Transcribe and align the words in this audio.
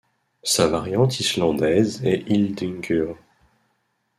Sa 0.41 0.65
variante 0.67 1.19
islandaise 1.19 2.03
est 2.03 2.23
Hildingur. 2.27 3.19